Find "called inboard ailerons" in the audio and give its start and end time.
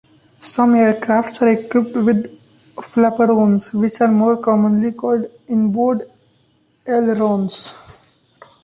4.93-7.75